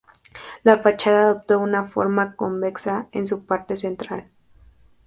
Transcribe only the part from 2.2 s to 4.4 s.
convexa en su parte central.